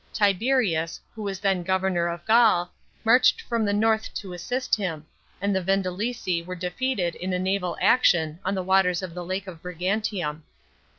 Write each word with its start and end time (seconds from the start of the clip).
* 0.11 0.13
Tiberius, 0.19 0.99
who 1.13 1.21
was 1.21 1.39
then 1.39 1.61
governor 1.61 2.07
of 2.07 2.25
Gaul, 2.25 2.71
marched 3.03 3.39
from 3.39 3.65
the 3.65 3.71
north 3.71 4.11
to 4.15 4.33
assist 4.33 4.75
him, 4.75 5.05
and 5.39 5.55
the 5.55 5.61
Vindelici 5.61 6.43
were 6.43 6.55
defeated 6.55 7.13
in 7.13 7.33
a 7.33 7.37
naval 7.37 7.77
action 7.79 8.39
on 8.43 8.55
the 8.55 8.63
waters 8.63 9.03
of 9.03 9.13
the 9.13 9.23
Lake 9.23 9.45
of 9.45 9.61
Brigantium. 9.61 10.41